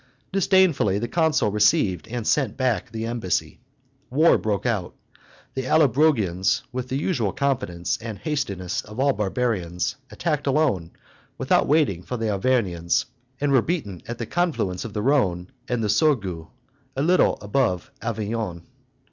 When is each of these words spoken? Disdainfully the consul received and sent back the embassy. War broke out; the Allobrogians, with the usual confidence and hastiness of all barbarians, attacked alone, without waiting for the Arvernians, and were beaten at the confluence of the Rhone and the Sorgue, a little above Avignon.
Disdainfully 0.31 0.97
the 0.97 1.07
consul 1.07 1.51
received 1.51 2.07
and 2.07 2.25
sent 2.25 2.57
back 2.57 2.89
the 2.91 3.05
embassy. 3.05 3.59
War 4.09 4.39
broke 4.39 4.65
out; 4.65 4.95
the 5.53 5.67
Allobrogians, 5.67 6.63
with 6.71 6.89
the 6.89 6.97
usual 6.97 7.31
confidence 7.31 7.99
and 8.01 8.17
hastiness 8.17 8.81
of 8.81 8.99
all 8.99 9.13
barbarians, 9.13 9.97
attacked 10.09 10.47
alone, 10.47 10.89
without 11.37 11.67
waiting 11.67 12.01
for 12.01 12.17
the 12.17 12.31
Arvernians, 12.31 13.05
and 13.39 13.51
were 13.51 13.61
beaten 13.61 14.01
at 14.07 14.17
the 14.17 14.25
confluence 14.25 14.83
of 14.85 14.93
the 14.93 15.03
Rhone 15.03 15.51
and 15.67 15.83
the 15.83 15.87
Sorgue, 15.87 16.47
a 16.95 17.01
little 17.03 17.37
above 17.39 17.91
Avignon. 18.01 18.63